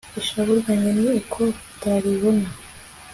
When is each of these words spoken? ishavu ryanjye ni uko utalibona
ishavu 0.19 0.51
ryanjye 0.61 0.91
ni 0.99 1.07
uko 1.17 1.39
utalibona 1.73 2.47